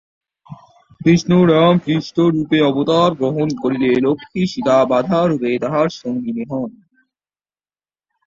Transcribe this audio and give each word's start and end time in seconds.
বিষ্ণু 1.01 1.37
রাম 1.45 1.75
ও 1.77 1.81
কৃষ্ণ 1.85 2.17
রূপে 2.27 2.57
অবতার 2.69 3.11
গ্রহণ 3.15 3.47
করলে, 3.61 3.89
লক্ষ্মী 4.05 4.41
সীতা, 4.51 4.77
রাধা 4.91 5.19
রূপে 5.23 5.51
তাঁদের 5.63 5.89
সঙ্গিনী 5.99 6.43
হন। 6.51 6.71